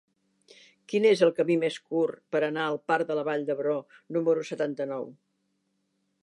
Quin 0.93 1.03
és 1.09 1.19
el 1.27 1.33
camí 1.39 1.57
més 1.63 1.77
curt 1.91 2.17
per 2.35 2.41
anar 2.47 2.63
al 2.69 2.79
parc 2.93 3.11
de 3.11 3.19
la 3.19 3.27
Vall 3.31 3.45
d'Hebron 3.51 3.95
número 4.19 4.49
setanta-nou? 4.53 5.07